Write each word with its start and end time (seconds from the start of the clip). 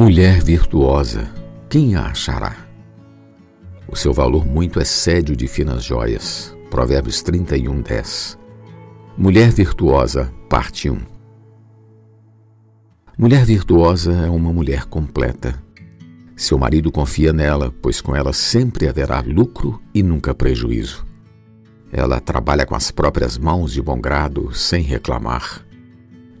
Mulher 0.00 0.42
virtuosa, 0.42 1.30
quem 1.68 1.94
a 1.94 2.06
achará? 2.06 2.56
O 3.86 3.94
seu 3.94 4.14
valor 4.14 4.46
muito 4.46 4.80
excede 4.80 5.34
o 5.34 5.36
de 5.36 5.46
finas 5.46 5.84
joias. 5.84 6.56
Provérbios 6.70 7.20
31, 7.20 7.82
10. 7.82 8.38
Mulher 9.18 9.50
virtuosa, 9.50 10.32
parte 10.48 10.88
1. 10.88 10.98
Mulher 13.18 13.44
virtuosa 13.44 14.12
é 14.12 14.30
uma 14.30 14.50
mulher 14.54 14.86
completa. 14.86 15.62
Seu 16.34 16.56
marido 16.56 16.90
confia 16.90 17.30
nela, 17.30 17.70
pois 17.82 18.00
com 18.00 18.16
ela 18.16 18.32
sempre 18.32 18.88
haverá 18.88 19.20
lucro 19.20 19.82
e 19.92 20.02
nunca 20.02 20.34
prejuízo. 20.34 21.04
Ela 21.92 22.20
trabalha 22.20 22.64
com 22.64 22.74
as 22.74 22.90
próprias 22.90 23.36
mãos 23.36 23.70
de 23.70 23.82
bom 23.82 24.00
grado, 24.00 24.50
sem 24.54 24.82
reclamar. 24.82 25.62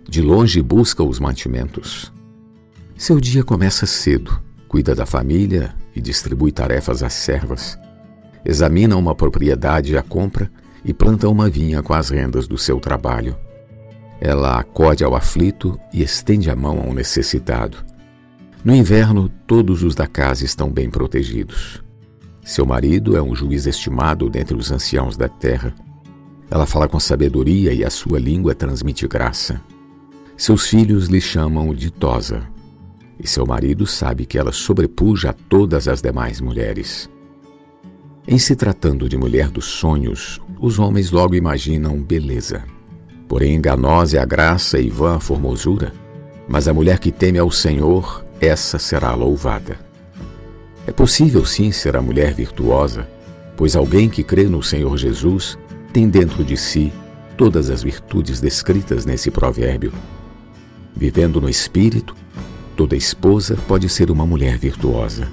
De 0.08 0.22
longe 0.22 0.62
busca 0.62 1.02
os 1.02 1.18
mantimentos 1.18 2.10
seu 3.00 3.18
dia 3.18 3.42
começa 3.42 3.86
cedo, 3.86 4.42
cuida 4.68 4.94
da 4.94 5.06
família 5.06 5.74
e 5.96 6.02
distribui 6.02 6.52
tarefas 6.52 7.02
às 7.02 7.14
servas. 7.14 7.78
Examina 8.44 8.94
uma 8.94 9.14
propriedade 9.14 9.96
à 9.96 10.02
compra 10.02 10.52
e 10.84 10.92
planta 10.92 11.26
uma 11.26 11.48
vinha 11.48 11.82
com 11.82 11.94
as 11.94 12.10
rendas 12.10 12.46
do 12.46 12.58
seu 12.58 12.78
trabalho. 12.78 13.34
Ela 14.20 14.60
acode 14.60 15.02
ao 15.02 15.16
aflito 15.16 15.80
e 15.94 16.02
estende 16.02 16.50
a 16.50 16.54
mão 16.54 16.78
ao 16.78 16.92
necessitado. 16.92 17.78
No 18.62 18.74
inverno, 18.74 19.30
todos 19.46 19.82
os 19.82 19.94
da 19.94 20.06
casa 20.06 20.44
estão 20.44 20.70
bem 20.70 20.90
protegidos. 20.90 21.82
Seu 22.44 22.66
marido 22.66 23.16
é 23.16 23.22
um 23.22 23.34
juiz 23.34 23.64
estimado 23.64 24.28
dentre 24.28 24.54
os 24.54 24.70
anciãos 24.70 25.16
da 25.16 25.26
terra. 25.26 25.74
Ela 26.50 26.66
fala 26.66 26.86
com 26.86 27.00
sabedoria 27.00 27.72
e 27.72 27.82
a 27.82 27.88
sua 27.88 28.18
língua 28.18 28.54
transmite 28.54 29.08
graça. 29.08 29.58
Seus 30.36 30.66
filhos 30.66 31.06
lhe 31.06 31.20
chamam 31.20 31.72
ditosa 31.72 32.59
e 33.22 33.28
seu 33.28 33.46
marido 33.46 33.86
sabe 33.86 34.24
que 34.24 34.38
ela 34.38 34.52
sobrepuja 34.52 35.30
a 35.30 35.32
todas 35.32 35.86
as 35.86 36.00
demais 36.00 36.40
mulheres. 36.40 37.08
Em 38.26 38.38
se 38.38 38.54
tratando 38.56 39.08
de 39.08 39.16
mulher 39.16 39.48
dos 39.48 39.66
sonhos, 39.66 40.40
os 40.60 40.78
homens 40.78 41.10
logo 41.10 41.34
imaginam 41.34 42.00
beleza. 42.02 42.64
Porém, 43.28 43.54
enganosa 43.54 44.16
é 44.16 44.20
a 44.20 44.24
graça 44.24 44.78
e 44.78 44.88
vã 44.88 45.16
a 45.16 45.20
formosura, 45.20 45.92
mas 46.48 46.66
a 46.66 46.74
mulher 46.74 46.98
que 46.98 47.12
teme 47.12 47.38
ao 47.38 47.50
Senhor, 47.50 48.24
essa 48.40 48.78
será 48.78 49.14
louvada. 49.14 49.78
É 50.86 50.92
possível 50.92 51.44
sim 51.44 51.70
ser 51.70 51.96
a 51.96 52.02
mulher 52.02 52.34
virtuosa, 52.34 53.08
pois 53.56 53.76
alguém 53.76 54.08
que 54.08 54.24
crê 54.24 54.44
no 54.44 54.62
Senhor 54.62 54.96
Jesus 54.96 55.58
tem 55.92 56.08
dentro 56.08 56.42
de 56.42 56.56
si 56.56 56.92
todas 57.36 57.70
as 57.70 57.82
virtudes 57.82 58.40
descritas 58.40 59.06
nesse 59.06 59.30
provérbio. 59.30 59.92
Vivendo 60.94 61.40
no 61.40 61.48
Espírito, 61.48 62.14
Toda 62.80 62.96
esposa 62.96 63.58
pode 63.68 63.90
ser 63.90 64.10
uma 64.10 64.24
mulher 64.24 64.56
virtuosa. 64.56 65.28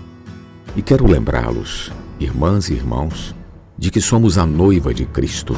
E 0.76 0.82
quero 0.82 1.08
lembrá-los, 1.08 1.94
irmãs 2.20 2.68
e 2.68 2.74
irmãos, 2.74 3.34
de 3.78 3.90
que 3.90 4.02
somos 4.02 4.38
a 4.38 4.46
noiva 4.46 4.94
de 4.94 5.06
Cristo. 5.06 5.58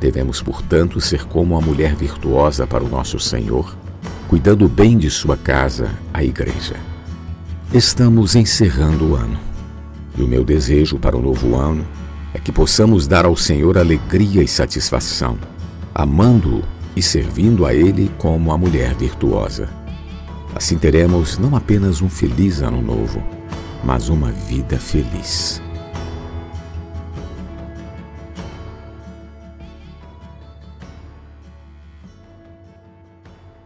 Devemos, 0.00 0.40
portanto, 0.40 1.02
ser 1.02 1.26
como 1.26 1.54
a 1.54 1.60
mulher 1.60 1.94
virtuosa 1.94 2.66
para 2.66 2.82
o 2.82 2.88
nosso 2.88 3.18
Senhor, 3.20 3.76
cuidando 4.26 4.66
bem 4.70 4.96
de 4.96 5.10
sua 5.10 5.36
casa, 5.36 5.90
a 6.14 6.24
Igreja. 6.24 6.76
Estamos 7.74 8.34
encerrando 8.34 9.10
o 9.10 9.14
ano. 9.14 9.38
E 10.16 10.22
o 10.22 10.26
meu 10.26 10.42
desejo 10.42 10.98
para 10.98 11.14
o 11.14 11.20
novo 11.20 11.54
ano 11.56 11.86
é 12.32 12.38
que 12.38 12.50
possamos 12.50 13.06
dar 13.06 13.26
ao 13.26 13.36
Senhor 13.36 13.76
alegria 13.76 14.42
e 14.42 14.48
satisfação, 14.48 15.36
amando-o 15.94 16.62
e 16.96 17.02
servindo 17.02 17.66
a 17.66 17.74
Ele 17.74 18.10
como 18.16 18.50
a 18.50 18.56
mulher 18.56 18.94
virtuosa. 18.94 19.81
Assim 20.54 20.76
teremos 20.76 21.38
não 21.38 21.56
apenas 21.56 22.02
um 22.02 22.08
feliz 22.08 22.60
ano 22.60 22.82
novo, 22.82 23.22
mas 23.82 24.08
uma 24.08 24.30
vida 24.30 24.78
feliz. 24.78 25.62